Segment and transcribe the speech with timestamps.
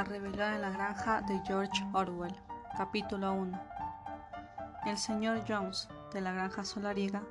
[0.00, 2.34] La rebelión en la granja de George Orwell.
[2.74, 3.60] Capítulo 1.
[4.86, 7.22] El señor Jones, de la granja solariega,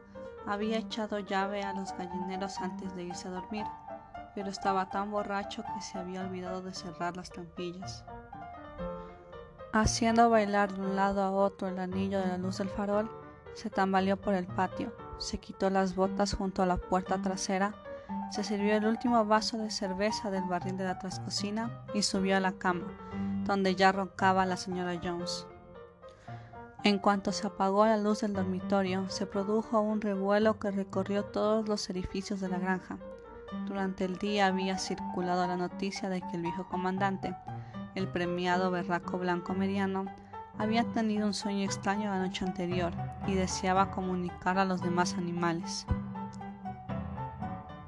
[0.45, 3.65] había echado llave a los gallineros antes de irse a dormir,
[4.35, 8.05] pero estaba tan borracho que se había olvidado de cerrar las trampillas.
[9.73, 13.09] Haciendo bailar de un lado a otro el anillo de la luz del farol,
[13.55, 17.73] se tambaleó por el patio, se quitó las botas junto a la puerta trasera
[18.29, 22.39] se sirvió el último vaso de cerveza del barril de la trascocina y subió a
[22.39, 22.85] la cama,
[23.45, 25.47] donde ya roncaba la señora Jones.
[26.83, 31.67] En cuanto se apagó la luz del dormitorio, se produjo un revuelo que recorrió todos
[31.67, 32.97] los edificios de la granja.
[33.67, 37.35] Durante el día había circulado la noticia de que el viejo comandante,
[37.95, 40.05] el premiado berraco blanco mediano,
[40.57, 42.93] había tenido un sueño extraño la noche anterior
[43.27, 45.85] y deseaba comunicar a los demás animales.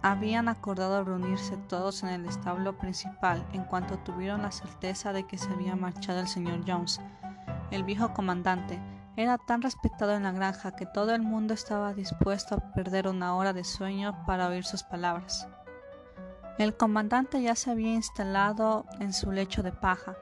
[0.04, 5.38] Habían acordado reunirse todos en el establo principal en cuanto tuvieron la certeza de que
[5.38, 7.00] se había marchado el señor Jones.
[7.70, 8.82] El viejo comandante
[9.16, 13.35] era tan respetado en la granja que todo el mundo estaba dispuesto a perder una
[13.35, 15.48] hora de sueño para oír sus palabras.
[16.57, 20.16] El comandante ya se había instalado en su lecho de paja,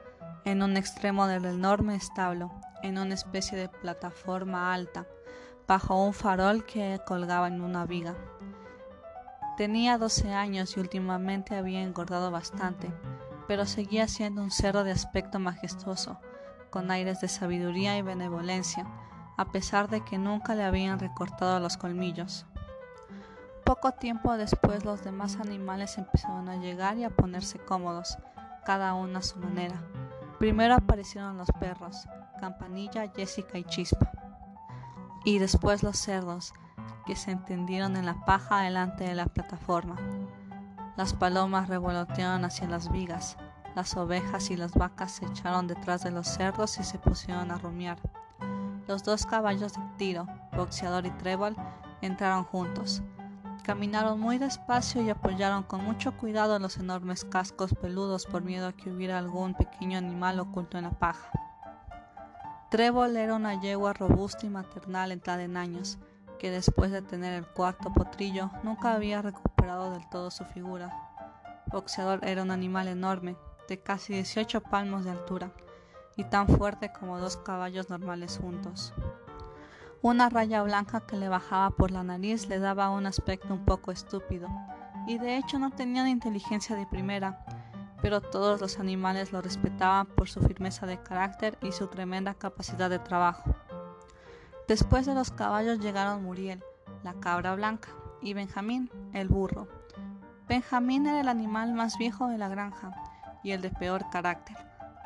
[0.44, 2.50] en un extremo del enorme establo,
[2.82, 5.06] en una especie de plataforma alta,
[5.66, 8.14] bajo un farol que colgaba en una viga.
[9.60, 12.90] Tenía doce años y últimamente había engordado bastante,
[13.46, 16.18] pero seguía siendo un cerdo de aspecto majestuoso,
[16.70, 18.86] con aires de sabiduría y benevolencia,
[19.36, 22.46] a pesar de que nunca le habían recortado los colmillos.
[23.62, 28.16] Poco tiempo después los demás animales empezaron a llegar y a ponerse cómodos,
[28.64, 29.78] cada uno a su manera.
[30.38, 32.08] Primero aparecieron los perros,
[32.40, 34.10] Campanilla, Jessica y Chispa.
[35.30, 36.52] Y después los cerdos,
[37.06, 39.94] que se entendieron en la paja delante de la plataforma.
[40.96, 43.36] Las palomas revolotearon hacia las vigas,
[43.76, 47.58] las ovejas y las vacas se echaron detrás de los cerdos y se pusieron a
[47.58, 48.00] rumiar.
[48.88, 51.54] Los dos caballos de tiro, boxeador y trébol,
[52.02, 53.00] entraron juntos.
[53.62, 58.72] Caminaron muy despacio y apoyaron con mucho cuidado los enormes cascos peludos por miedo a
[58.72, 61.30] que hubiera algún pequeño animal oculto en la paja.
[62.70, 65.98] Trébol era una yegua robusta y maternal entrada en años,
[66.38, 70.94] que después de tener el cuarto potrillo nunca había recuperado del todo su figura.
[71.66, 73.36] Boxeador era un animal enorme,
[73.68, 75.50] de casi 18 palmos de altura,
[76.16, 78.94] y tan fuerte como dos caballos normales juntos.
[80.00, 83.90] Una raya blanca que le bajaba por la nariz le daba un aspecto un poco
[83.90, 84.48] estúpido,
[85.08, 87.44] y de hecho no tenía inteligencia de primera,
[88.02, 92.90] pero todos los animales lo respetaban por su firmeza de carácter y su tremenda capacidad
[92.90, 93.54] de trabajo.
[94.68, 96.62] Después de los caballos llegaron Muriel,
[97.02, 97.88] la cabra blanca,
[98.22, 99.66] y Benjamín, el burro.
[100.48, 102.92] Benjamín era el animal más viejo de la granja
[103.42, 104.56] y el de peor carácter.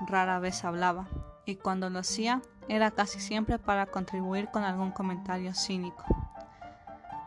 [0.06, 1.06] Rara vez hablaba,
[1.47, 6.05] y cuando lo hacía era casi siempre para contribuir con algún comentario cínico.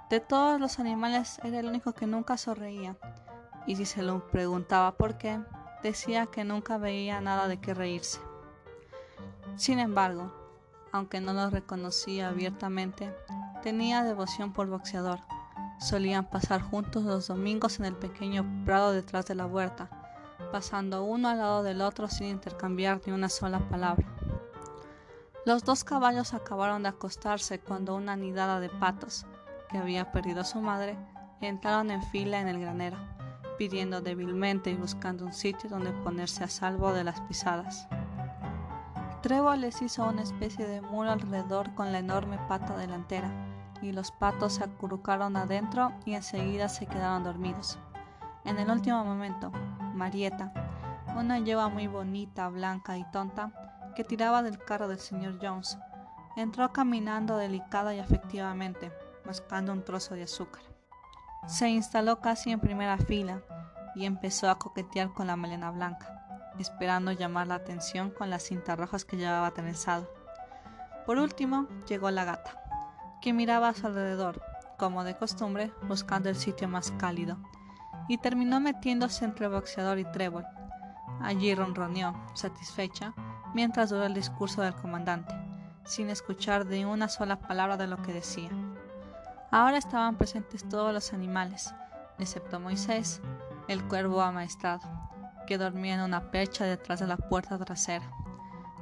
[0.09, 2.95] De todos los animales era el único que nunca sonreía,
[3.66, 5.39] y si se lo preguntaba por qué,
[5.84, 8.20] decía que nunca veía nada de qué reírse.
[9.56, 10.32] Sin embargo,
[10.92, 13.14] aunque no lo reconocía abiertamente,
[13.62, 15.20] tenía devoción por boxeador.
[15.80, 19.90] Solían pasar juntos los domingos en el pequeño prado detrás de la huerta,
[20.52, 24.08] pasando uno al lado del otro sin intercambiar ni una sola palabra.
[25.46, 29.26] Los dos caballos acabaron de acostarse cuando una nidada de patos,
[29.70, 30.98] que había perdido a su madre,
[31.42, 32.98] entraron en fila en el granero,
[33.57, 37.88] pidiendo débilmente y buscando un sitio donde ponerse a salvo de las pisadas.
[39.22, 43.31] Trevor les hizo una especie de muro alrededor con la enorme pata delantera,
[43.81, 47.78] y los patos se acurrucaron adentro y enseguida se quedaron dormidos.
[48.46, 49.51] En el último momento,
[49.94, 50.53] Marieta,
[51.16, 53.51] una yegua muy bonita, blanca y tonta,
[53.96, 55.78] que tiraba del carro del señor Jones,
[56.35, 58.91] entró caminando delicada y afectivamente,
[59.25, 60.66] mascando un trozo de azúcar.
[61.46, 63.42] Se instaló casi en primera fila
[63.96, 66.18] y empezó a coquetear con la melena blanca
[66.61, 70.09] esperando llamar la atención con las cintas rojas que llevaba trenzado.
[71.06, 72.61] Por último, llegó la gata,
[73.22, 74.41] que miraba a su alrededor,
[74.78, 77.38] como de costumbre, buscando el sitio más cálido,
[78.08, 80.46] y terminó metiéndose entre boxeador y trébol.
[81.22, 83.14] Allí ronroneó, satisfecha,
[83.53, 85.34] mientras duró el discurso del comandante,
[85.85, 88.50] sin escuchar de una sola palabra de lo que decía.
[89.49, 91.73] Ahora estaban presentes todos los animales,
[92.20, 93.22] excepto Moisés,
[93.70, 94.82] el cuervo amaestrado,
[95.47, 98.11] que dormía en una percha detrás de la puerta trasera.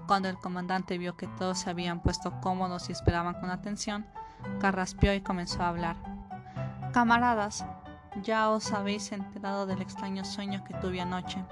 [0.08, 4.08] Cuando el comandante vio que todos se habían puesto cómodos y esperaban con atención,
[4.60, 5.98] carraspeó y comenzó a hablar.
[6.94, 7.66] Camaradas,
[8.24, 11.44] ya os habéis enterado del extraño sueño que tuve anoche.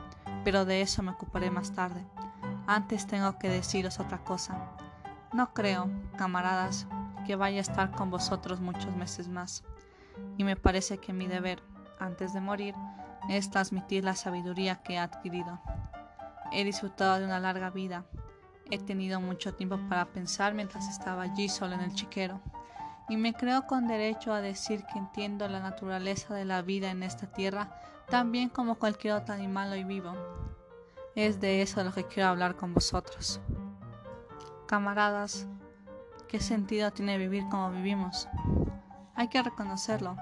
[0.44, 2.06] pero de eso me ocuparé más tarde.
[2.68, 4.58] Antes tengo que deciros otra cosa.
[5.32, 6.86] No creo, camaradas,
[7.24, 9.64] que vaya a estar con vosotros muchos meses más,
[10.38, 11.62] y me parece que mi deber,
[12.00, 12.76] antes de morir,
[13.30, 15.60] es transmitir la sabiduría que he adquirido.
[16.52, 18.06] He disfrutado de una larga vida,
[18.70, 22.42] he tenido mucho tiempo para pensar mientras estaba allí solo en el chiquero,
[23.10, 27.04] y me creo con derecho a decir que entiendo la naturaleza de la vida en
[27.04, 27.70] esta tierra
[28.10, 30.14] tan bien como cualquier otro animal hoy vivo.
[31.16, 33.40] Es de eso de lo que quiero hablar con vosotros.
[34.68, 35.48] Camaradas,
[36.34, 38.28] ¿qué sentido tiene vivir como vivimos?
[39.14, 40.18] Hay que reconocerlo.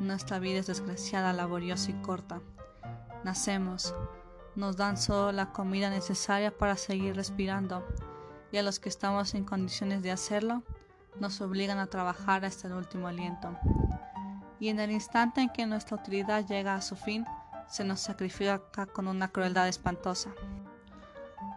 [0.00, 2.40] Nuestra vida es desgraciada, laboriosa y corta.
[3.24, 3.94] Nacemos,
[4.56, 7.86] nos dan solo la comida necesaria para seguir respirando,
[8.50, 10.62] y a los que estamos en condiciones de hacerlo,
[11.20, 13.54] nos obligan a trabajar hasta el último aliento.
[14.60, 17.26] Y en el instante en que nuestra utilidad llega a su fin,
[17.68, 18.62] se nos sacrifica
[18.94, 20.30] con una crueldad espantosa.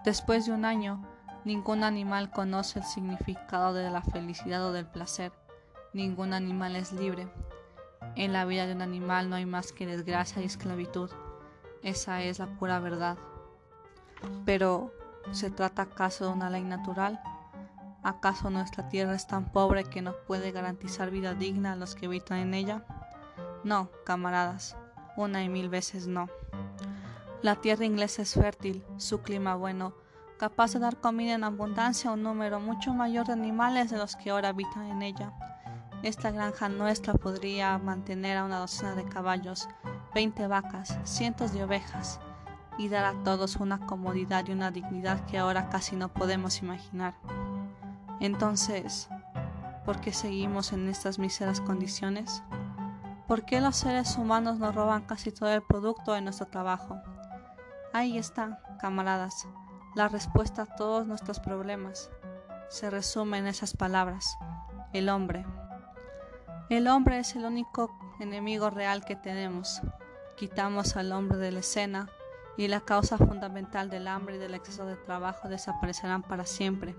[0.03, 1.01] Después de un año,
[1.45, 5.31] ningún animal conoce el significado de la felicidad o del placer.
[5.93, 7.27] Ningún animal es libre.
[8.15, 11.09] En la vida de un animal no hay más que desgracia y esclavitud.
[11.81, 13.17] Esa es la pura verdad.
[14.45, 14.91] Pero,
[15.31, 17.21] ¿se trata acaso de una ley natural?
[18.03, 22.07] ¿Acaso nuestra tierra es tan pobre que no puede garantizar vida digna a los que
[22.07, 22.85] habitan en ella?
[23.63, 24.75] No, camaradas,
[25.15, 26.27] una y mil veces no.
[27.41, 29.93] La tierra inglesa es fértil, su clima bueno,
[30.37, 34.15] capaz de dar comida en abundancia a un número mucho mayor de animales de los
[34.15, 35.33] que ahora habitan en ella.
[36.03, 39.69] Esta granja nuestra podría mantener a una docena de caballos,
[40.13, 42.19] veinte vacas, cientos de ovejas,
[42.77, 47.15] y dar a todos una comodidad y una dignidad que ahora casi no podemos imaginar.
[48.19, 49.09] Entonces,
[49.85, 52.43] ¿por qué seguimos en estas míseras condiciones?
[53.27, 57.01] ¿Por qué los seres humanos nos roban casi todo el producto de nuestro trabajo?
[57.93, 59.47] Ahí está, camaradas,
[59.95, 62.09] la respuesta a todos nuestros problemas.
[62.69, 64.37] Se resume en esas palabras,
[64.91, 65.45] el hombre.
[66.69, 69.81] El hombre es el único enemigo real que tenemos.
[70.35, 72.09] Quitamos al hombre de la escena
[72.57, 76.95] y la causa fundamental del hambre y del exceso de trabajo desaparecerán para siempre.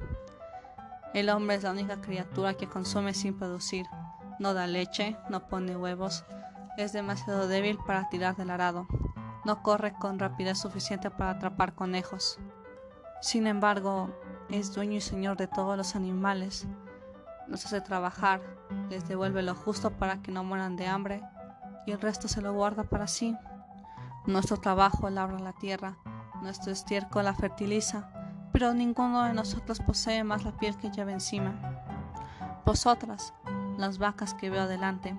[1.13, 3.87] El hombre es la única criatura que consume sin producir.
[4.39, 6.25] No da leche, no pone huevos,
[6.77, 8.89] es demasiado débil para tirar del arado,
[9.45, 12.41] no corre con rapidez suficiente para atrapar conejos.
[13.25, 14.11] Sin embargo,
[14.51, 16.67] es dueño y señor de todos los animales,
[17.49, 18.43] nos hace trabajar,
[18.91, 21.23] les devuelve lo justo para que no mueran de hambre
[21.87, 23.35] y el resto se lo guarda para sí.
[24.27, 25.97] Nuestro trabajo labra la tierra,
[26.43, 28.11] nuestro estiércol la fertiliza,
[28.53, 31.55] pero ninguno de nosotros posee más la piel que lleva encima.
[32.67, 33.33] Vosotras,
[33.79, 35.19] las vacas que veo adelante,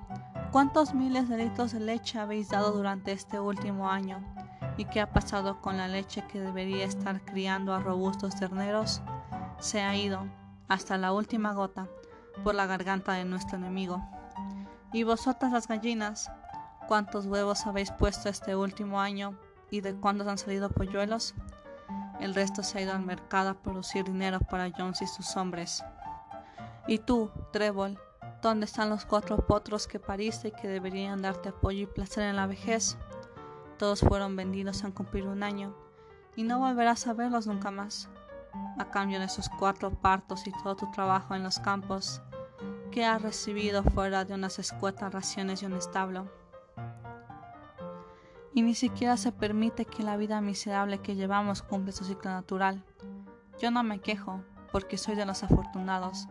[0.51, 4.23] ¿cuántos miles de litros de leche habéis dado durante este último año?
[4.77, 9.01] ¿Y qué ha pasado con la leche que debería estar criando a robustos terneros?
[9.60, 10.27] Se ha ido,
[10.68, 11.88] hasta la última gota,
[12.44, 14.04] por la garganta de nuestro enemigo.
[14.92, 16.30] Y vosotras las gallinas,
[16.88, 19.38] ¿cuántos huevos habéis puesto este último año
[19.72, 21.36] y de cuándo han salido polluelos?
[22.19, 25.83] El resto se ha ido al mercado a producir dinero para Jones y sus hombres.
[26.88, 27.98] Y tú, Trébol,
[28.42, 32.36] ¿dónde están los cuatro potros que pariste y que deberían darte apoyo y placer en
[32.36, 32.98] la vejez?
[33.77, 35.75] Todos fueron vendidos al cumplir un año,
[36.36, 38.10] y no volverás a verlos nunca más.
[38.77, 42.22] A cambio de esos cuatro partos y todo tu trabajo en los campos,
[42.91, 46.29] ¿qué has recibido fuera de unas escuetas raciones y un establo?
[48.55, 52.86] y ni siquiera se permite que la vida miserable que llevamos cumple su ciclo natural.
[53.60, 54.41] Yo no me quejo,
[54.72, 56.29] porque soy de los afortunados.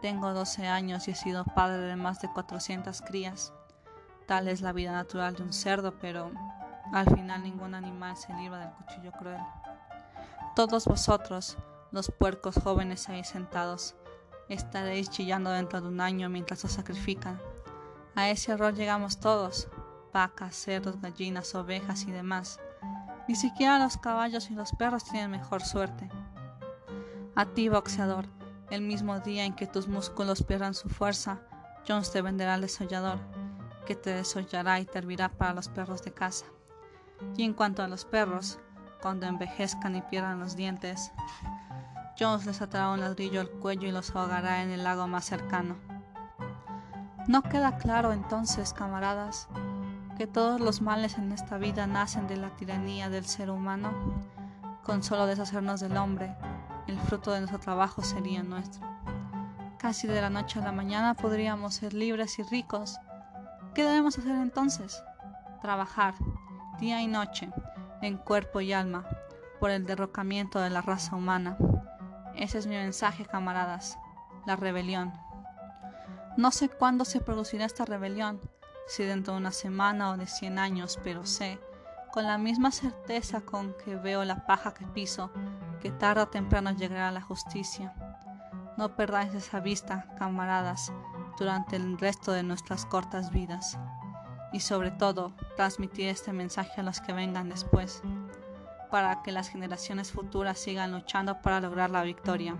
[0.00, 3.52] Tengo 12 años y he sido padre de más de 400 crías.
[4.26, 6.30] Tal es la vida natural de un cerdo, pero
[6.92, 9.40] al final ningún animal se libra del cuchillo cruel.
[10.54, 11.58] Todos vosotros,
[11.90, 13.94] los puercos jóvenes ahí sentados,
[14.48, 17.40] estaréis chillando dentro de un año mientras os sacrifican.
[18.14, 19.68] A ese error llegamos todos,
[20.12, 22.60] vacas, cerdos, gallinas, ovejas y demás.
[23.28, 26.08] Ni siquiera los caballos y los perros tienen mejor suerte.
[27.34, 28.26] A ti, boxeador,
[28.70, 31.40] el mismo día en que tus músculos pierdan su fuerza,
[31.86, 33.18] Jones te venderá al desollador,
[33.84, 36.46] que te desollará y te hervirá para los perros de casa.
[37.36, 38.58] Y en cuanto a los perros,
[39.00, 41.12] cuando envejezcan y pierdan los dientes,
[42.18, 45.76] Jones les atará un ladrillo al cuello y los ahogará en el lago más cercano.
[47.28, 49.48] ¿No queda claro entonces, camaradas,
[50.16, 53.92] que todos los males en esta vida nacen de la tiranía del ser humano,
[54.82, 56.34] con solo deshacernos del hombre,
[56.86, 58.86] el fruto de nuestro trabajo sería nuestro.
[59.78, 62.98] Casi de la noche a la mañana podríamos ser libres y ricos.
[63.74, 65.02] ¿Qué debemos hacer entonces?
[65.60, 66.14] Trabajar,
[66.78, 67.50] día y noche,
[68.02, 69.06] en cuerpo y alma,
[69.58, 71.56] por el derrocamiento de la raza humana.
[72.34, 73.98] Ese es mi mensaje, camaradas,
[74.46, 75.12] la rebelión.
[76.36, 78.40] No sé cuándo se producirá esta rebelión,
[78.86, 81.58] si dentro de una semana o de cien años, pero sé,
[82.12, 85.30] con la misma certeza con que veo la paja que piso,
[85.80, 87.94] que tarde o temprano llegará la justicia.
[88.76, 90.92] No perdáis esa vista, camaradas,
[91.38, 93.78] durante el resto de nuestras cortas vidas.
[94.56, 98.00] Y sobre todo, transmitir este mensaje a los que vengan después,
[98.90, 102.56] para que las generaciones futuras sigan luchando para lograr la victoria.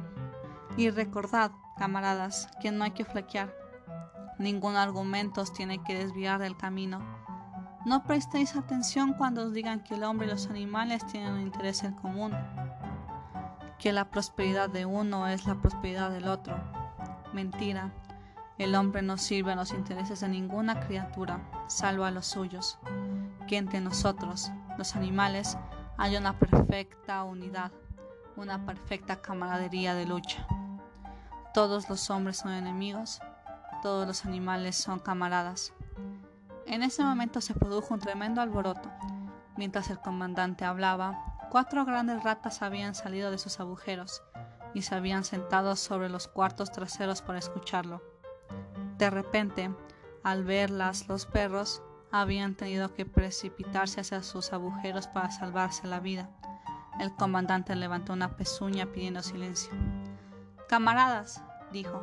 [0.76, 3.56] Y recordad, camaradas, que no hay que flaquear.
[4.38, 7.00] Ningún argumento os tiene que desviar del camino.
[7.86, 11.82] No prestéis atención cuando os digan que el hombre y los animales tienen un interés
[11.82, 12.34] en común
[13.78, 16.58] que la prosperidad de uno es la prosperidad del otro.
[17.32, 17.90] Mentira.
[18.58, 22.78] El hombre no sirve a los intereses de ninguna criatura, salvo a los suyos.
[23.46, 25.56] Que entre nosotros, los animales,
[25.98, 27.72] hay una perfecta unidad,
[28.36, 30.46] una perfecta camaradería de lucha.
[31.54, 33.20] Todos los hombres son enemigos,
[33.82, 35.72] todos los animales son camaradas.
[36.66, 38.90] En ese momento se produjo un tremendo alboroto.
[39.56, 44.22] Mientras el comandante hablaba, Cuatro grandes ratas habían salido de sus agujeros
[44.74, 48.02] y se habían sentado sobre los cuartos traseros para escucharlo.
[48.98, 49.74] De repente,
[50.22, 56.30] al verlas, los perros habían tenido que precipitarse hacia sus agujeros para salvarse la vida.
[56.98, 59.72] El comandante levantó una pezuña pidiendo silencio.
[60.68, 62.02] Camaradas, dijo,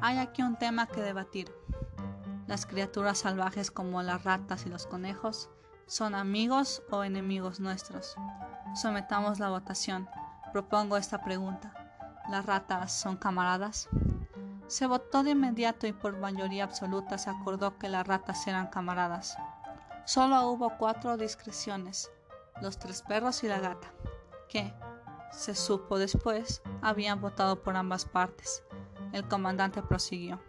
[0.00, 1.54] hay aquí un tema que debatir.
[2.46, 5.48] Las criaturas salvajes como las ratas y los conejos
[5.86, 8.16] ¿Son amigos o enemigos nuestros?
[8.74, 10.08] Sometamos la votación.
[10.50, 11.74] Propongo esta pregunta.
[12.30, 13.90] ¿Las ratas son camaradas?
[14.74, 19.38] Se votó de inmediato y por mayoría absoluta se acordó que las ratas eran camaradas.
[20.04, 22.10] Solo hubo cuatro discreciones,
[22.60, 23.92] los tres perros y la gata,
[24.48, 24.74] que,
[25.30, 28.64] se supo después, habían votado por ambas partes.
[29.12, 30.40] El comandante prosiguió.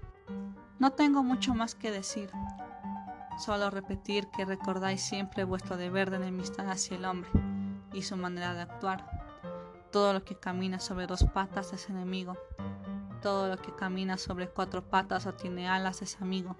[0.79, 2.31] No tengo mucho más que decir.
[3.37, 7.29] Solo repetir que recordáis siempre vuestro deber de enemistad hacia el hombre
[7.93, 9.05] y su manera de actuar.
[9.91, 12.35] Todo lo que camina sobre dos patas es enemigo.
[13.25, 16.55] Todo lo que camina sobre cuatro patas o tiene alas es amigo.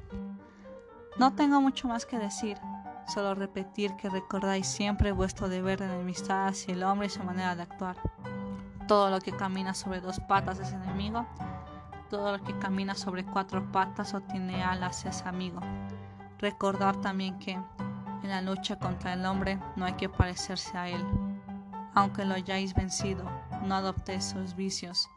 [1.20, 2.58] No tengo mucho más que decir,
[3.08, 7.56] solo repetir que recordáis siempre vuestro deber de enemistad hacia el hombre y su manera
[7.56, 7.98] de actuar.
[8.88, 11.28] Todo lo que camina sobre dos patas es enemigo.
[12.10, 15.60] Todo lo que camina sobre cuatro patas o tiene alas es amigo.
[16.40, 21.06] Recordar también que en la lucha contra el hombre no hay que parecerse a él.
[21.94, 23.24] Aunque lo hayáis vencido,
[23.62, 25.08] no adoptéis sus vicios.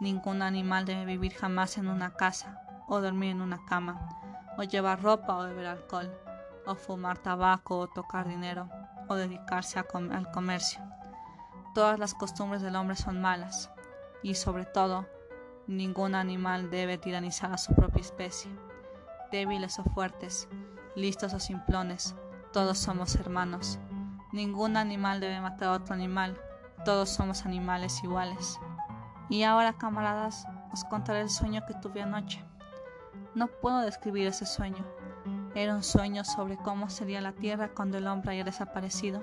[0.00, 4.08] Ningún animal debe vivir jamás en una casa, o dormir en una cama,
[4.58, 6.12] o llevar ropa o beber alcohol,
[6.66, 8.68] o fumar tabaco o tocar dinero,
[9.08, 10.82] o dedicarse al comercio.
[11.74, 13.70] Todas las costumbres del hombre son malas,
[14.22, 15.06] y sobre todo,
[15.66, 18.50] ningún animal debe tiranizar a su propia especie
[19.30, 20.48] débiles o fuertes,
[20.94, 22.14] listos o simplones,
[22.52, 23.78] todos somos hermanos.
[24.32, 26.40] Ningún animal debe matar a otro animal,
[26.84, 28.58] todos somos animales iguales.
[29.28, 32.44] Y ahora, camaradas, os contaré el sueño que tuve anoche.
[33.34, 34.84] No puedo describir ese sueño.
[35.54, 39.22] Era un sueño sobre cómo sería la tierra cuando el hombre haya desaparecido,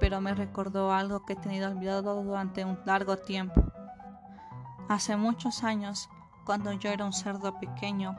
[0.00, 3.62] pero me recordó algo que he tenido olvidado durante un largo tiempo.
[4.88, 6.08] Hace muchos años,
[6.44, 8.16] cuando yo era un cerdo pequeño,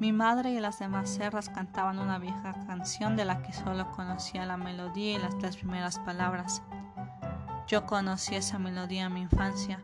[0.00, 4.46] mi madre y las demás cerras cantaban una vieja canción de la que solo conocía
[4.46, 6.62] la melodía y las tres primeras palabras.
[7.66, 9.82] Yo conocí esa melodía en mi infancia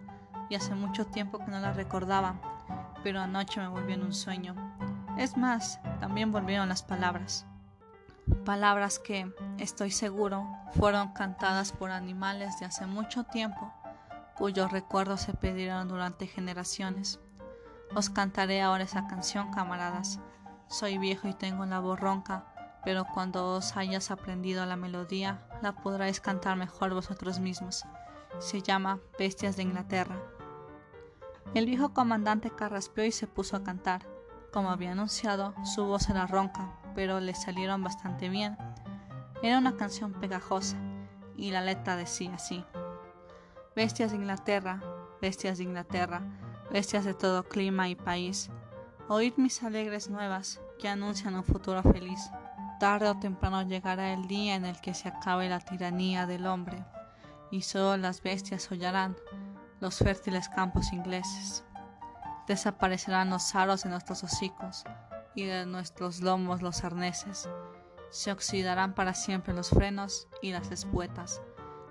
[0.49, 2.35] y hace mucho tiempo que no la recordaba,
[3.03, 4.55] pero anoche me volvió en un sueño.
[5.19, 7.47] Es más, también volvieron las palabras.
[8.45, 13.73] Palabras que, estoy seguro, fueron cantadas por animales de hace mucho tiempo,
[14.35, 17.21] cuyos recuerdos se perdieron durante generaciones.
[17.95, 20.19] Os cantaré ahora esa canción, camaradas.
[20.69, 22.47] Soy viejo y tengo la voz ronca,
[22.85, 27.85] pero cuando os hayas aprendido la melodía, la podréis cantar mejor vosotros mismos.
[28.39, 30.17] Se llama Bestias de Inglaterra.
[31.53, 34.07] El viejo comandante carraspeó y se puso a cantar.
[34.53, 38.57] Como había anunciado, su voz era ronca, pero le salieron bastante bien.
[39.43, 40.77] Era una canción pegajosa,
[41.37, 42.65] y la letra decía así.
[43.77, 44.81] Bestias de Inglaterra,
[45.21, 46.23] bestias de Inglaterra,
[46.71, 48.51] bestias de todo clima y país,
[49.09, 52.31] oíd mis alegres nuevas que anuncian un futuro feliz.
[52.81, 56.85] Tarde o temprano llegará el día en el que se acabe la tiranía del hombre,
[57.51, 59.17] y solo las bestias hollarán
[59.85, 61.63] los fértiles campos ingleses.
[62.47, 64.83] Desaparecerán los aros de nuestros hocicos
[65.35, 67.51] y de nuestros lomos los arneses.
[68.09, 71.43] Se oxidarán para siempre los frenos y las espuetas,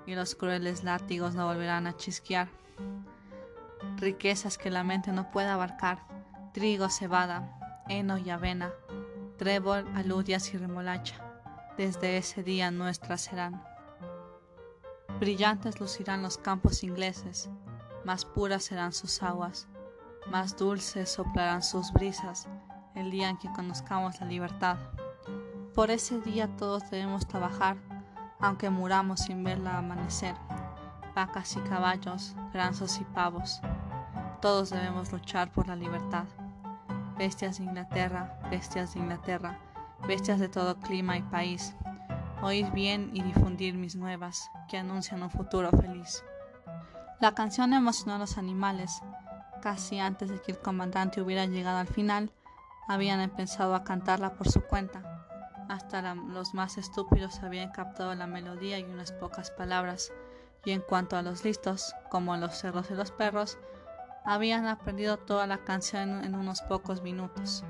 [0.07, 2.49] y los crueles látigos no volverán a chisquear.
[3.97, 5.99] Riquezas que la mente no puede abarcar,
[6.51, 8.71] trigo, cebada, heno y avena,
[9.37, 11.17] trébol, aludias y remolacha,
[11.77, 13.63] desde ese día nuestras serán.
[15.19, 17.51] Brillantes lucirán los campos ingleses,
[18.05, 19.67] más puras serán sus aguas,
[20.29, 22.47] más dulces soplarán sus brisas
[22.95, 24.77] el día en que conozcamos la libertad.
[25.73, 27.77] Por ese día todos debemos trabajar,
[28.39, 30.35] aunque muramos sin verla amanecer.
[31.15, 33.61] Vacas y caballos, granzos y pavos,
[34.41, 36.25] todos debemos luchar por la libertad.
[37.17, 39.57] Bestias de Inglaterra, bestias de Inglaterra,
[40.07, 41.75] bestias de todo clima y país,
[42.41, 46.23] oír bien y difundir mis nuevas, que anuncian un futuro feliz.
[47.19, 49.01] La canción emocionó a los animales.
[49.61, 52.31] Casi antes de que el comandante hubiera llegado al final,
[52.87, 55.25] habían empezado a cantarla por su cuenta.
[55.69, 60.11] Hasta los más estúpidos habían captado la melodía y unas pocas palabras,
[60.65, 63.57] y en cuanto a los listos, como los cerros y los perros,
[64.25, 67.63] habían aprendido toda la canción en unos pocos minutos.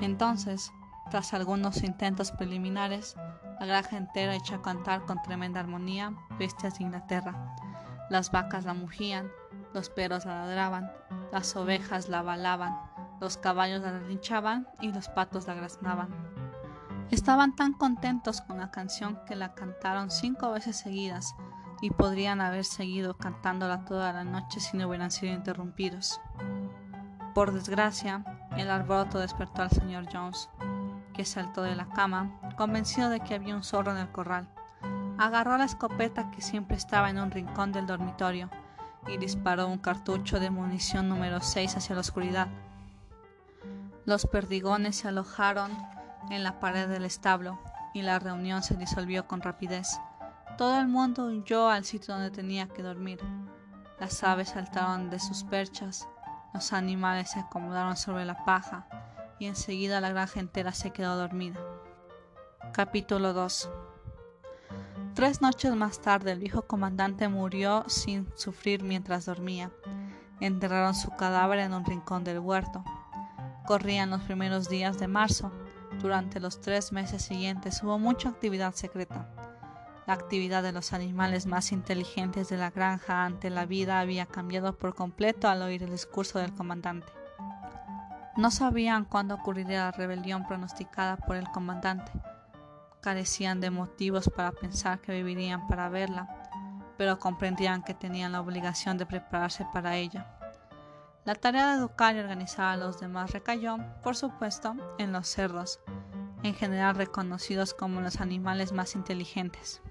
[0.00, 0.72] Entonces,
[1.10, 3.16] tras algunos intentos preliminares,
[3.60, 7.54] la granja entera echó a cantar con tremenda armonía bestias de Inglaterra.
[8.12, 9.32] Las vacas la mugían,
[9.72, 10.92] los perros la ladraban,
[11.32, 12.78] las ovejas la balaban,
[13.22, 16.10] los caballos la relinchaban y los patos la graznaban.
[17.10, 21.34] Estaban tan contentos con la canción que la cantaron cinco veces seguidas
[21.80, 26.20] y podrían haber seguido cantándola toda la noche si no hubieran sido interrumpidos.
[27.34, 28.26] Por desgracia,
[28.58, 30.50] el alboroto despertó al señor Jones,
[31.14, 34.50] que saltó de la cama, convencido de que había un zorro en el corral.
[35.22, 38.50] Agarró la escopeta que siempre estaba en un rincón del dormitorio
[39.06, 42.48] y disparó un cartucho de munición número 6 hacia la oscuridad.
[44.04, 45.70] Los perdigones se alojaron
[46.30, 47.60] en la pared del establo
[47.94, 50.00] y la reunión se disolvió con rapidez.
[50.58, 53.20] Todo el mundo huyó al sitio donde tenía que dormir.
[54.00, 56.08] Las aves saltaron de sus perchas,
[56.52, 58.88] los animales se acomodaron sobre la paja
[59.38, 61.60] y enseguida la granja entera se quedó dormida.
[62.72, 63.70] Capítulo 2
[65.14, 69.70] Tres noches más tarde el viejo comandante murió sin sufrir mientras dormía.
[70.40, 72.84] Enterraron su cadáver en un rincón del huerto.
[73.66, 75.52] Corrían los primeros días de marzo
[76.00, 79.28] durante los tres meses siguientes hubo mucha actividad secreta.
[80.06, 84.76] La actividad de los animales más inteligentes de la granja ante la vida había cambiado
[84.76, 87.12] por completo al oír el discurso del comandante.
[88.36, 92.10] No sabían cuándo ocurriría la rebelión pronosticada por el comandante.
[93.02, 96.28] Carecían de motivos para pensar que vivirían para verla,
[96.96, 100.38] pero comprendían que tenían la obligación de prepararse para ella.
[101.24, 105.80] La tarea de educar y organizar a los demás recayó, por supuesto, en los cerdos,
[106.44, 109.82] en general reconocidos como los animales más inteligentes.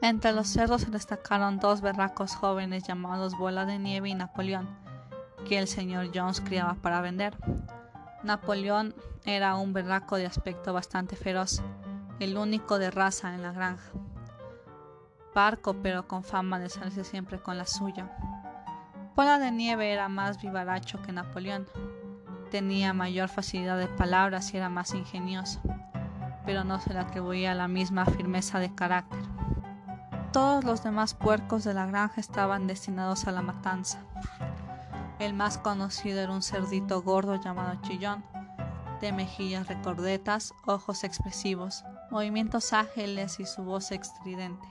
[0.00, 4.68] Entre los cerdos se destacaron dos berracos jóvenes llamados Bola de Nieve y Napoleón,
[5.48, 7.36] que el señor Jones criaba para vender.
[8.22, 11.60] Napoleón era un berraco de aspecto bastante feroz,
[12.20, 13.90] el único de raza en la granja.
[15.32, 18.10] Parco, pero con fama de salirse siempre con la suya.
[19.16, 21.66] Bola de Nieve era más vivaracho que Napoleón.
[22.50, 25.60] Tenía mayor facilidad de palabras y era más ingenioso,
[26.44, 29.22] pero no se le atribuía la misma firmeza de carácter.
[30.32, 33.98] Todos los demás puercos de la granja estaban destinados a la matanza.
[35.18, 38.24] El más conocido era un cerdito gordo llamado Chillón,
[39.00, 44.66] de mejillas recordetas, ojos expresivos, movimientos ágiles y su voz estridente.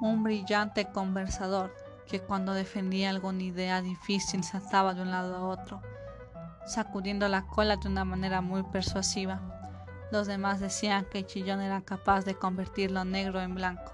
[0.00, 1.74] Un brillante conversador
[2.06, 5.80] que cuando defendía alguna idea difícil saltaba de un lado a otro,
[6.66, 9.40] sacudiendo la cola de una manera muy persuasiva.
[10.10, 13.92] Los demás decían que Chillón era capaz de convertir lo negro en blanco.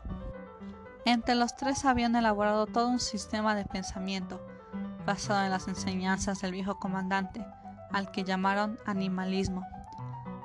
[1.05, 4.45] Entre los tres habían elaborado todo un sistema de pensamiento
[5.07, 7.45] basado en las enseñanzas del viejo comandante,
[7.93, 9.67] al que llamaron animalismo.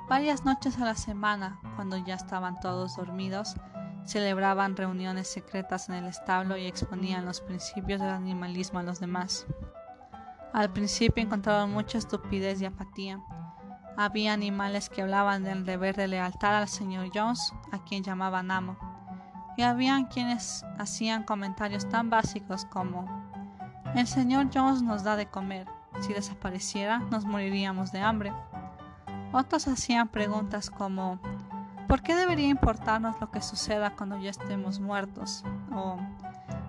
[0.08, 3.56] Varias noches a la semana, cuando ya estaban todos dormidos,
[4.04, 9.46] celebraban reuniones secretas en el establo y exponían los principios del animalismo a los demás.
[10.52, 13.18] Al principio encontraron mucha estupidez y apatía.
[13.96, 18.76] Había animales que hablaban del deber de lealtad al señor Jones, a quien llamaban amo,
[19.56, 23.06] y habían quienes hacían comentarios tan básicos como
[23.94, 25.66] el señor Jones nos da de comer,
[26.00, 28.32] si desapareciera nos moriríamos de hambre.
[29.36, 31.18] Otros hacían preguntas como
[31.88, 35.42] ¿Por qué debería importarnos lo que suceda cuando ya estemos muertos?
[35.72, 35.98] O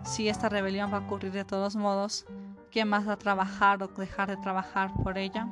[0.04, 2.26] si esta rebelión va a ocurrir de todos modos,
[2.72, 5.48] ¿quién más va a trabajar o dejar de trabajar por ella?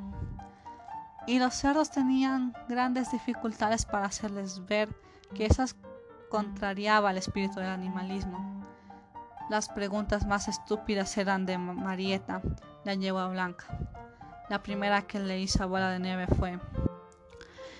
[1.28, 4.88] Y los cerdos tenían grandes dificultades para hacerles ver
[5.34, 5.76] que esas
[6.30, 8.64] contrariaba el espíritu del animalismo.
[9.50, 12.42] Las preguntas más estúpidas eran de Marieta,
[12.84, 13.66] la yegua blanca.
[14.50, 16.58] La primera que le hizo a Bola de Nieve fue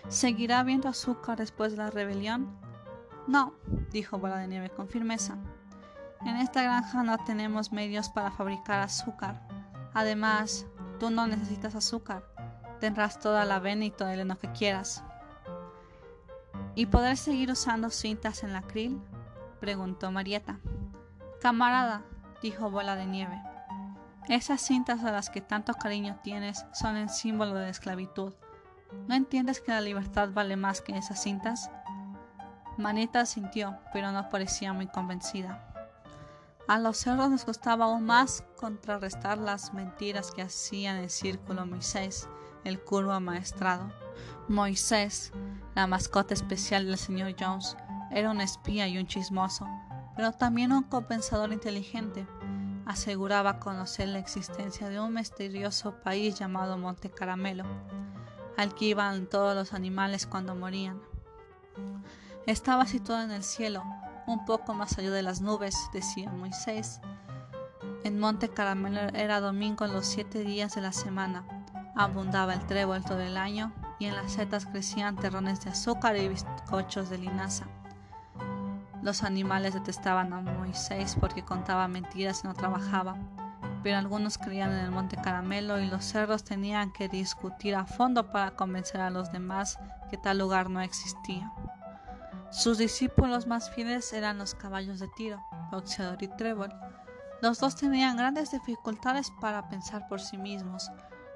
[0.09, 2.57] ¿Seguirá habiendo azúcar después de la rebelión?
[3.27, 3.55] No,
[3.91, 5.37] dijo Bola de Nieve con firmeza.
[6.27, 9.41] En esta granja no tenemos medios para fabricar azúcar.
[9.95, 10.67] Además,
[10.99, 12.25] tú no necesitas azúcar.
[12.81, 15.03] Tendrás toda la avena y todo el heno que quieras.
[16.75, 19.01] ¿Y poder seguir usando cintas en la krill?
[19.61, 20.61] preguntó Marieta.
[21.41, 22.03] Camarada,
[22.43, 23.41] dijo Bola de Nieve.
[24.29, 28.33] Esas cintas a las que tanto cariño tienes son el símbolo de la esclavitud.
[29.09, 31.71] ¿No entiendes que la libertad vale más que esas cintas?
[32.79, 35.71] Manita sintió, pero no parecía muy convencida.
[36.67, 42.29] A los cerdos les costaba aún más contrarrestar las mentiras que hacían el círculo Moisés,
[42.65, 43.93] el curvo amaestrado.
[44.49, 45.33] Moisés,
[45.75, 47.77] la mascota especial del señor Jones,
[48.11, 49.69] era un espía y un chismoso,
[50.17, 52.27] pero también un compensador inteligente.
[52.87, 57.65] Aseguraba conocer la existencia de un misterioso país llamado Monte Caramelo,
[58.57, 61.01] al que iban todos los animales cuando morían.
[62.47, 63.83] Estaba situado en el cielo,
[64.27, 67.01] un poco más allá de las nubes, decía Moisés.
[68.05, 71.45] En Monte Caramelo era domingo los siete días de la semana.
[71.97, 76.29] Abundaba el trébol todo el año y en las setas crecían terrones de azúcar y
[76.29, 77.67] bizcochos de linaza.
[79.03, 83.17] Los animales detestaban a Moisés porque contaba mentiras y no trabajaba,
[83.85, 88.33] pero algunos creían en el monte caramelo y los cerdos tenían que discutir a fondo
[88.33, 91.53] para convencer a los demás que tal lugar no existía.
[92.51, 96.73] Sus discípulos más fieles eran los caballos de tiro, boxeador y trébol.
[97.43, 100.91] Los dos tenían grandes dificultades para pensar por sí mismos,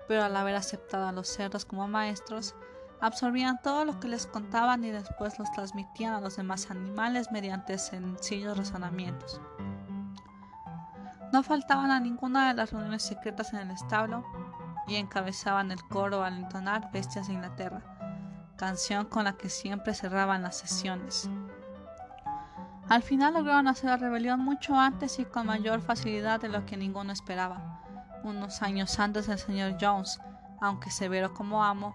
[0.09, 2.55] pero al haber aceptado a los cerdos como maestros,
[3.03, 7.77] absorbían todo lo que les contaban y después los transmitían a los demás animales mediante
[7.77, 9.39] sencillos razonamientos.
[11.33, 14.25] No faltaban a ninguna de las reuniones secretas en el establo
[14.87, 17.83] y encabezaban el coro al entonar Bestias de Inglaterra,
[18.57, 21.29] canción con la que siempre cerraban las sesiones.
[22.89, 26.79] Al final lograron hacer la rebelión mucho antes y con mayor facilidad de lo que
[26.79, 27.83] ninguno esperaba.
[28.25, 30.19] Unos años antes el señor Jones,
[30.63, 31.95] aunque severo como amo,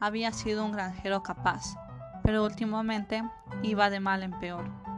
[0.00, 1.76] había sido un granjero capaz,
[2.22, 3.22] pero últimamente
[3.62, 4.89] iba de mal en peor.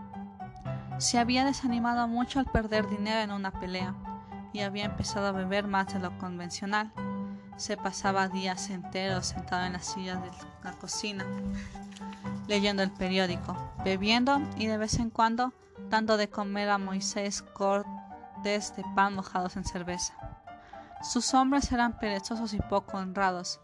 [1.03, 3.93] Se había desanimado mucho al perder dinero en una pelea
[4.53, 6.93] y había empezado a beber más de lo convencional.
[7.57, 10.31] Se pasaba días enteros sentado en la silla de
[10.62, 11.27] la cocina,
[12.47, 15.53] leyendo el periódico, bebiendo y de vez en cuando
[15.91, 20.15] dando de comer a Moisés cortes de pan mojados en cerveza.
[21.03, 23.61] Sus hombres eran perezosos y poco honrados,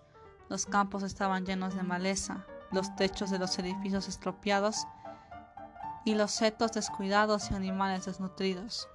[0.48, 4.88] los campos estaban llenos de maleza, los techos de los edificios estropeados
[6.09, 8.88] y los setos descuidados y animales desnutridos.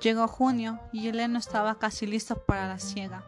[0.00, 3.24] Llegó junio y el heno estaba casi listo para la siega.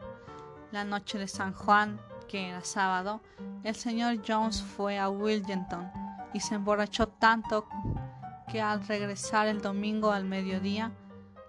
[0.73, 3.21] La noche de San Juan, que era sábado,
[3.65, 5.93] el señor Jones fue a Wilmington
[6.33, 7.69] y se emborrachó tanto
[8.51, 10.93] que al regresar el domingo al mediodía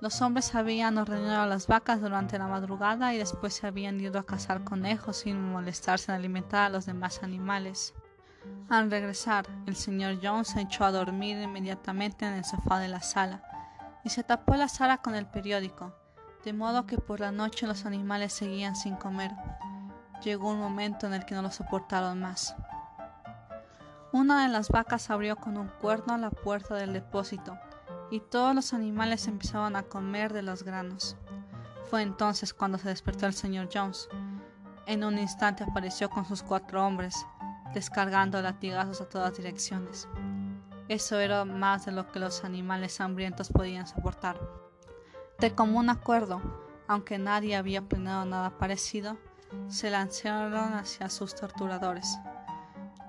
[0.02, 4.26] los hombres habían ordenado las vacas durante la madrugada y después se habían ido a
[4.26, 7.94] cazar conejos sin molestarse en alimentar a los demás animales.
[8.70, 13.02] Al regresar, el señor Jones se echó a dormir inmediatamente en el sofá de la
[13.02, 13.42] sala
[14.04, 15.94] y se tapó la sala con el periódico,
[16.44, 19.32] de modo que por la noche los animales seguían sin comer.
[20.24, 22.56] Llegó un momento en el que no lo soportaron más.
[24.12, 27.58] Una de las vacas abrió con un cuerno la puerta del depósito
[28.10, 31.16] y todos los animales empezaban a comer de los granos.
[31.90, 34.10] Fue entonces cuando se despertó el señor Jones.
[34.86, 37.16] En un instante apareció con sus cuatro hombres,
[37.74, 40.08] descargando latigazos a todas direcciones.
[40.88, 44.40] Eso era más de lo que los animales hambrientos podían soportar.
[45.40, 46.42] De común acuerdo,
[46.88, 49.18] aunque nadie había planeado nada parecido,
[49.68, 52.18] se lanzaron hacia sus torturadores.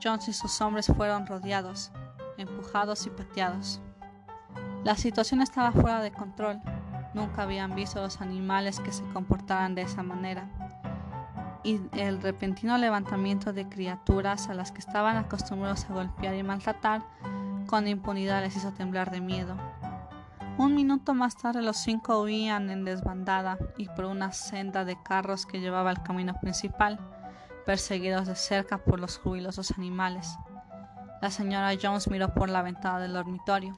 [0.03, 1.91] Jones y sus hombres fueron rodeados,
[2.37, 3.81] empujados y pateados.
[4.85, 6.61] La situación estaba fuera de control.
[7.15, 10.49] Nunca habían visto los animales que se comportaran de esa manera.
[11.65, 17.03] Y el repentino levantamiento de criaturas a las que estaban acostumbrados a golpear y maltratar
[17.67, 19.57] con impunidad les hizo temblar de miedo.
[20.57, 25.47] Un minuto más tarde los cinco huían en desbandada y por una senda de carros
[25.47, 26.99] que llevaba al camino principal,
[27.67, 30.37] perseguidos de cerca por los jubilosos animales.
[31.21, 33.77] La señora Jones miró por la ventana del dormitorio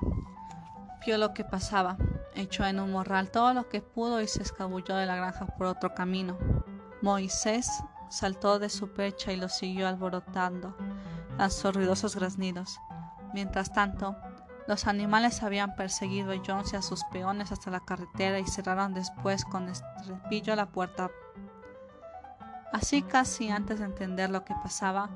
[1.04, 1.96] vio lo que pasaba,
[2.34, 5.66] echó en un morral todo lo que pudo y se escabulló de la granja por
[5.66, 6.38] otro camino.
[7.02, 10.76] Moisés saltó de su percha y lo siguió alborotando,
[11.38, 12.78] lanzó ruidosos graznidos.
[13.32, 14.16] Mientras tanto,
[14.66, 18.92] los animales habían perseguido a Jones y a sus peones hasta la carretera y cerraron
[18.92, 21.10] después con estrepillo la puerta.
[22.72, 25.10] Así casi antes de entender lo que pasaba,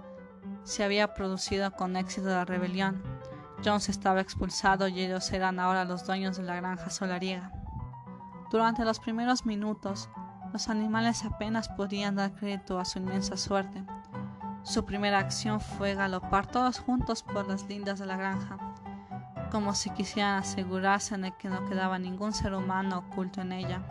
[0.63, 3.03] se había producido con éxito la rebelión.
[3.65, 7.53] Jones estaba expulsado y ellos eran ahora los dueños de la granja solariega.
[8.51, 10.09] Durante los primeros minutos,
[10.55, 13.85] los animales apenas podían dar crédito a su inmensa suerte.
[14.63, 18.59] Su primera acción fue galopar todos juntos por las lindas de la granja
[19.55, 23.83] como si quisieran asegurarse de que no quedaba ningún ser humano oculto en ella.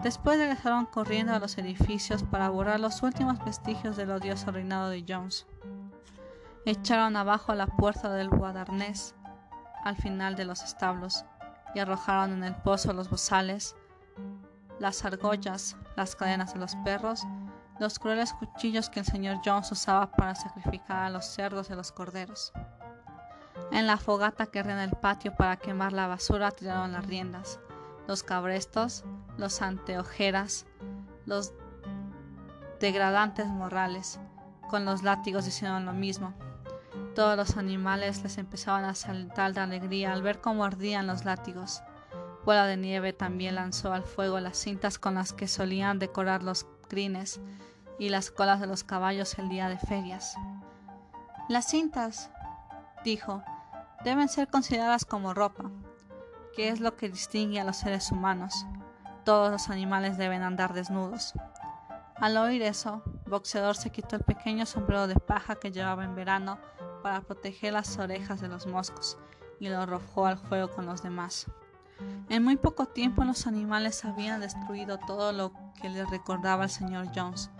[0.00, 5.04] Después regresaron corriendo a los edificios para borrar los últimos vestigios del odioso reinado de
[5.08, 5.44] Jones.
[6.64, 9.16] Echaron abajo la puerta del guadarnés
[9.82, 11.24] al final de los establos
[11.74, 13.74] y arrojaron en el pozo los bozales,
[14.78, 17.22] las argollas, las cadenas de los perros,
[17.78, 21.92] los crueles cuchillos que el señor Jones usaba para sacrificar a los cerdos y los
[21.92, 22.52] corderos.
[23.70, 27.60] En la fogata que en el patio para quemar la basura tiraron las riendas.
[28.06, 29.04] Los cabrestos,
[29.36, 30.66] los anteojeras,
[31.24, 31.52] los
[32.80, 34.20] degradantes morrales,
[34.68, 36.34] con los látigos hicieron lo mismo.
[37.14, 41.82] Todos los animales les empezaban a saltar de alegría al ver cómo ardían los látigos.
[42.46, 46.64] Bola de Nieve también lanzó al fuego las cintas con las que solían decorar los
[46.88, 47.40] crines
[47.98, 50.36] y las colas de los caballos el día de ferias.
[51.48, 52.30] Las cintas,
[53.02, 53.42] dijo,
[54.04, 55.72] deben ser consideradas como ropa,
[56.54, 58.64] que es lo que distingue a los seres humanos.
[59.24, 61.34] Todos los animales deben andar desnudos.
[62.14, 66.58] Al oír eso, Boxeador se quitó el pequeño sombrero de paja que llevaba en verano
[67.02, 69.18] para proteger las orejas de los moscos
[69.58, 71.48] y lo arrojó al fuego con los demás.
[72.28, 77.08] En muy poco tiempo los animales habían destruido todo lo que les recordaba al señor
[77.14, 77.50] Jones.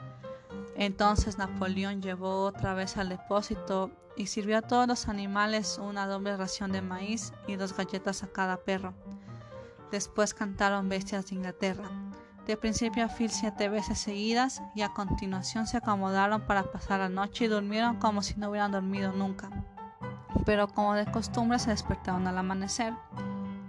[0.76, 6.36] Entonces Napoleón llevó otra vez al depósito y sirvió a todos los animales una doble
[6.36, 8.94] ración de maíz y dos galletas a cada perro.
[9.90, 11.84] Después cantaron bestias de Inglaterra.
[12.46, 17.08] De principio a fin siete veces seguidas y a continuación se acomodaron para pasar la
[17.08, 19.50] noche y durmieron como si no hubieran dormido nunca.
[20.44, 22.94] Pero como de costumbre se despertaron al amanecer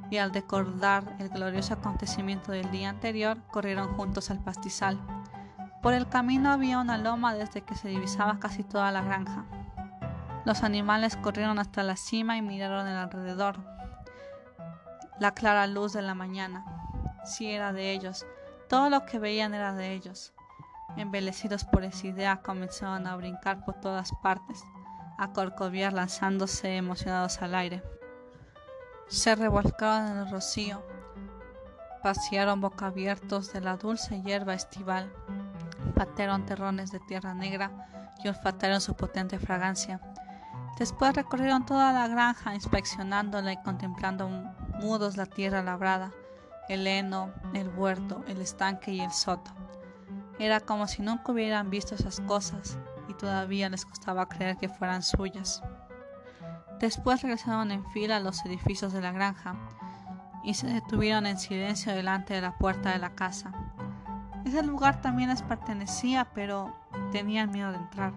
[0.09, 4.99] y al recordar el glorioso acontecimiento del día anterior corrieron juntos al pastizal.
[5.81, 9.45] Por el camino había una loma desde que se divisaba casi toda la granja.
[10.45, 13.57] Los animales corrieron hasta la cima y miraron alrededor.
[15.19, 16.65] La clara luz de la mañana.
[17.25, 18.25] Sí era de ellos.
[18.69, 20.33] Todo lo que veían era de ellos.
[20.95, 24.63] Embelecidos por esa idea, comenzaron a brincar por todas partes,
[25.17, 27.83] a corcoviar lanzándose emocionados al aire.
[29.07, 30.83] Se revolcaron en el rocío,
[32.03, 35.09] pasearon boca abiertos de la dulce hierba estival,
[35.95, 37.71] patearon terrones de tierra negra
[38.21, 40.01] y olfatearon su potente fragancia.
[40.77, 46.11] Después recorrieron toda la granja inspeccionándola y contemplando mudos la tierra labrada,
[46.67, 49.51] el heno, el huerto, el estanque y el soto.
[50.37, 55.01] Era como si nunca hubieran visto esas cosas y todavía les costaba creer que fueran
[55.01, 55.63] suyas.
[56.79, 59.55] Después regresaron en fila a los edificios de la granja
[60.43, 63.51] y se detuvieron en silencio delante de la puerta de la casa.
[64.45, 66.73] Ese lugar también les pertenecía, pero
[67.11, 68.13] tenían miedo de entrar.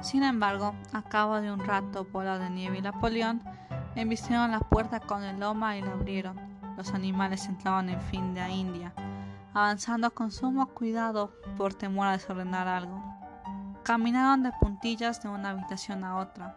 [0.00, 3.42] Sin embargo, a cabo de un rato, Bola de Nieve y Napoleón
[3.94, 6.40] embistieron la puerta con el loma y la abrieron.
[6.76, 8.94] Los animales entraban en fin de India,
[9.52, 13.02] avanzando con sumo cuidado por temor a desordenar algo.
[13.82, 16.56] Caminaron de puntillas de una habitación a otra,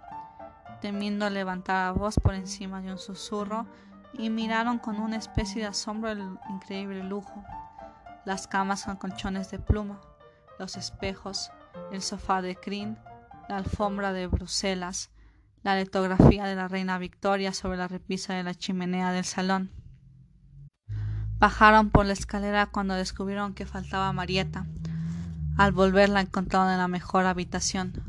[0.83, 3.65] temiendo levantar la voz por encima de un susurro,
[4.11, 6.19] y miraron con una especie de asombro el
[6.49, 7.41] increíble lujo.
[8.25, 10.01] Las camas con colchones de pluma,
[10.59, 11.51] los espejos,
[11.93, 12.97] el sofá de crin,
[13.47, 15.09] la alfombra de Bruselas,
[15.61, 19.71] la litografía de la reina Victoria sobre la repisa de la chimenea del salón.
[21.39, 24.65] Bajaron por la escalera cuando descubrieron que faltaba Marieta.
[25.57, 28.02] Al volver la encontraron en la mejor habitación.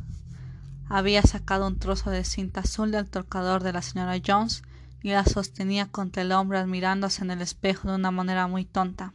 [0.88, 4.62] Había sacado un trozo de cinta azul del torcador de la señora Jones
[5.02, 9.12] y la sostenía contra el hombro admirándose en el espejo de una manera muy tonta.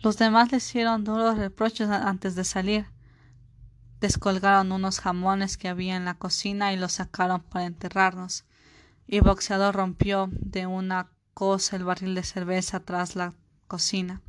[0.00, 2.86] Los demás le hicieron duros reproches antes de salir,
[4.00, 8.44] descolgaron unos jamones que había en la cocina y los sacaron para enterrarnos.
[9.06, 13.32] Y Boxeador rompió de una cosa el barril de cerveza tras la
[13.68, 14.20] cocina.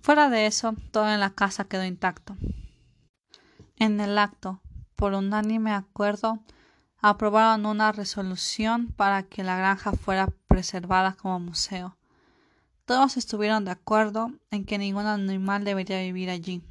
[0.00, 2.36] Fuera de eso, todo en la casa quedó intacto.
[3.76, 4.60] En el acto,
[5.02, 6.38] por unánime acuerdo,
[7.00, 11.96] aprobaron una resolución para que la granja fuera preservada como museo.
[12.84, 16.62] Todos estuvieron de acuerdo en que ningún animal debería vivir allí.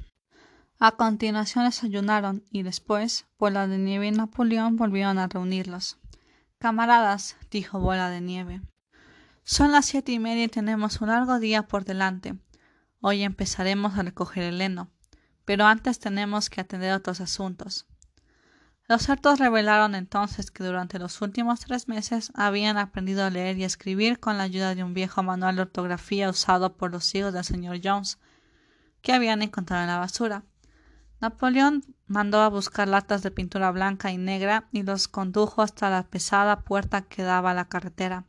[0.80, 5.98] A continuación desayunaron y después Bola de Nieve y Napoleón volvieron a reunirlos.
[6.58, 8.62] Camaradas, dijo Bola de Nieve,
[9.44, 12.38] son las siete y media y tenemos un largo día por delante.
[13.02, 14.89] Hoy empezaremos a recoger el heno,
[15.44, 17.88] pero antes tenemos que atender otros asuntos.
[18.92, 23.64] Los cerdos revelaron entonces que durante los últimos tres meses habían aprendido a leer y
[23.64, 27.46] escribir con la ayuda de un viejo manual de ortografía usado por los hijos del
[27.46, 28.20] señor Jones,
[29.02, 30.44] que habían encontrado en la basura.
[31.22, 36.04] Napoleón mandó a buscar latas de pintura blanca y negra y los condujo hasta la
[36.04, 38.26] pesada puerta que daba a la carretera.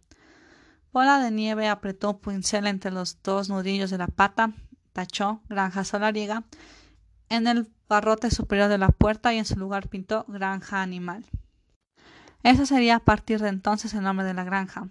[0.92, 4.52] Bola de Nieve apretó un pincel entre los dos nudillos de la pata,
[4.92, 6.44] tachó Granja Solariega
[7.30, 11.26] en el barrote superior de la puerta y en su lugar pintó Granja Animal.
[12.42, 14.88] Ese sería a partir de entonces el nombre de la granja.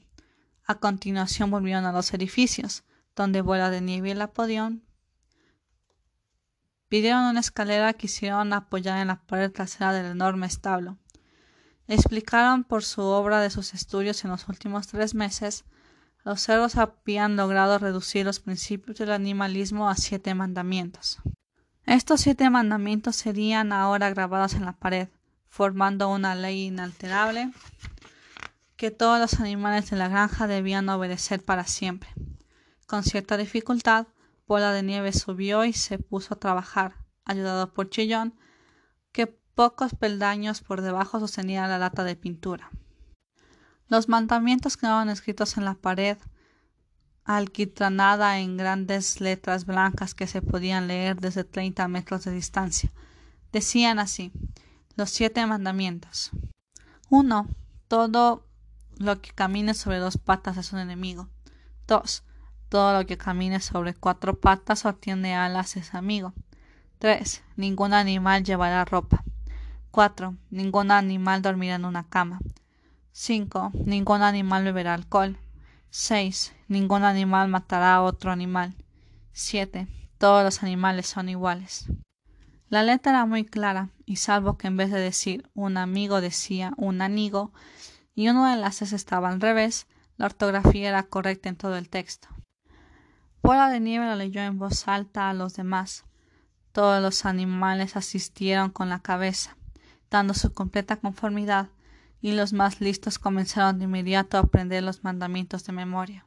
[0.67, 2.83] A continuación volvieron a los edificios,
[3.15, 4.83] donde Bola de Nieve y el Apodión
[6.89, 10.99] pidieron una escalera que hicieron apoyar en la pared trasera del enorme establo.
[11.87, 15.65] Explicaron por su obra de sus estudios en los últimos tres meses
[16.23, 21.17] los cerdos habían logrado reducir los principios del animalismo a siete mandamientos.
[21.85, 25.09] Estos siete mandamientos serían ahora grabados en la pared,
[25.47, 27.51] formando una ley inalterable
[28.81, 32.09] que todos los animales de la granja debían obedecer para siempre.
[32.87, 34.07] Con cierta dificultad,
[34.47, 38.33] Bola de Nieve subió y se puso a trabajar, ayudado por Chillón,
[39.11, 42.71] que pocos peldaños por debajo sostenía la lata de pintura.
[43.87, 46.17] Los mandamientos quedaban escritos en la pared,
[47.25, 52.91] alquitranada en grandes letras blancas que se podían leer desde treinta metros de distancia.
[53.51, 54.31] Decían así
[54.95, 56.31] los siete mandamientos.
[57.09, 57.47] 1.
[57.87, 58.45] Todo
[58.97, 61.27] lo que camine sobre dos patas es un enemigo.
[61.87, 62.23] 2.
[62.69, 66.33] Todo lo que camine sobre cuatro patas o tiene alas es amigo.
[66.99, 67.43] 3.
[67.57, 69.23] Ningún animal llevará ropa.
[69.91, 70.35] 4.
[70.51, 72.39] Ningún animal dormirá en una cama.
[73.11, 73.71] 5.
[73.85, 75.37] Ningún animal beberá alcohol.
[75.93, 76.53] 6.
[76.69, 78.73] Ningún animal matará a otro animal.
[79.33, 79.89] 7.
[80.17, 81.87] Todos los animales son iguales.
[82.69, 86.71] La letra era muy clara, y salvo que en vez de decir un amigo decía
[86.77, 87.51] un anigo,
[88.15, 91.89] y uno de las S estaba al revés, la ortografía era correcta en todo el
[91.89, 92.29] texto.
[93.43, 96.05] Bola de Nieve lo leyó en voz alta a los demás.
[96.71, 99.57] Todos los animales asistieron con la cabeza,
[100.09, 101.67] dando su completa conformidad
[102.21, 106.23] y los más listos comenzaron de inmediato a aprender los mandamientos de memoria.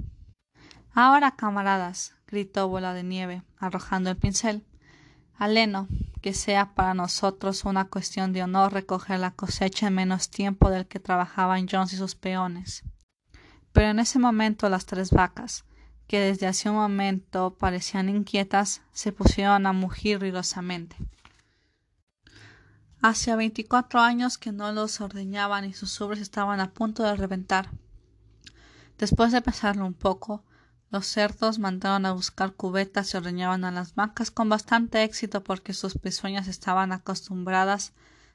[0.93, 4.65] Ahora, camaradas, gritó Bola de Nieve, arrojando el pincel.
[5.37, 5.89] Aleno,
[6.21, 10.87] que sea para nosotros una cuestión de honor recoger la cosecha en menos tiempo del
[10.87, 12.85] que trabajaban Jones y sus peones.
[13.73, 15.65] Pero en ese momento las tres vacas,
[16.07, 20.97] que desde hace un momento parecían inquietas, se pusieron a mugir ruidosamente.
[23.07, 27.69] Hacía veinticuatro años que no los ordeñaban y sus ubres estaban a punto de reventar.
[28.97, 30.43] Después de pesarlo un poco,
[30.89, 35.75] los cerdos mandaron a buscar cubetas y ordeñaban a las vacas con bastante éxito porque
[35.75, 37.93] sus pezuñas estaban acostumbradas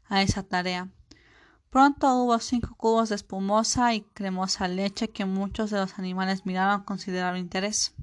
[0.07, 0.89] a esa tarea.
[1.71, 6.81] Pronto hubo cinco cubos de espumosa y cremosa leche que muchos de los animales miraron
[6.81, 7.95] con considerable interés.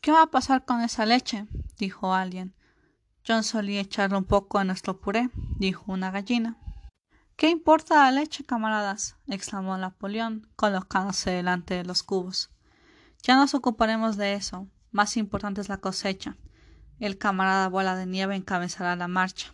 [0.00, 1.46] ¿Qué va a pasar con esa leche?
[1.76, 2.54] dijo alguien.
[3.28, 6.56] John solía echarle un poco a nuestro puré, dijo una gallina.
[7.36, 9.16] ¿Qué importa la leche, camaradas?
[9.26, 12.48] exclamó Napoleón, colocándose delante de los cubos.
[13.22, 14.66] Ya nos ocuparemos de eso.
[14.92, 16.38] Más importante es la cosecha.
[17.00, 19.52] El camarada Bola de Nieve encabezará la marcha.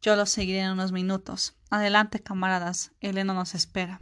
[0.00, 1.56] Yo lo seguiré en unos minutos.
[1.68, 2.92] Adelante, camaradas.
[3.00, 3.98] El heno nos espera.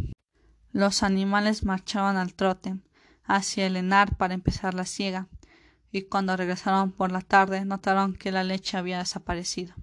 [0.70, 2.76] Los animales marchaban al trote
[3.24, 5.28] hacia el henar para empezar la siega
[5.92, 9.74] y cuando regresaron por la tarde notaron que la leche había desaparecido.